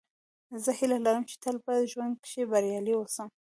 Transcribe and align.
زه 0.63 0.69
هیله 0.79 0.97
لرم، 1.05 1.23
چي 1.29 1.35
تل 1.43 1.55
په 1.65 1.73
ژوند 1.91 2.13
کښي 2.23 2.41
بریالی 2.51 2.93
اوسم. 2.97 3.27